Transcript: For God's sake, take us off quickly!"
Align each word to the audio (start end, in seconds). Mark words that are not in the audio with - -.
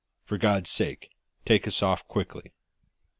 For 0.23 0.39
God's 0.39 0.71
sake, 0.71 1.11
take 1.45 1.67
us 1.67 1.83
off 1.83 2.07
quickly!" 2.07 2.53